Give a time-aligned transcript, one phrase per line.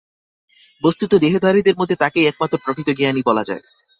[0.83, 3.63] বস্তুত দেহধারীদের মধ্যে তাঁকেই একমাত্র প্রকৃত জ্ঞানী বলা যায়।